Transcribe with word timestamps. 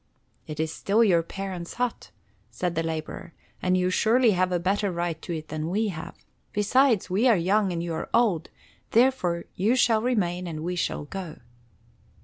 "It 0.47 0.59
is 0.59 0.73
still 0.73 1.03
your 1.03 1.21
parents' 1.21 1.75
hut," 1.75 2.09
said 2.49 2.73
the 2.73 2.81
laborer, 2.81 3.35
"and 3.61 3.77
you 3.77 3.91
surely 3.91 4.31
have 4.31 4.51
a 4.51 4.57
better 4.57 4.91
right 4.91 5.21
to 5.21 5.31
it 5.37 5.49
than 5.49 5.69
we 5.69 5.89
have. 5.89 6.17
Besides, 6.53 7.11
we 7.11 7.27
are 7.27 7.37
young 7.37 7.71
and 7.71 7.83
you 7.83 7.93
are 7.93 8.09
old; 8.11 8.49
therefore, 8.93 9.43
you 9.53 9.75
shall 9.75 10.01
remain 10.01 10.47
and 10.47 10.61
we 10.63 10.75
will 10.89 11.05
go." 11.05 11.35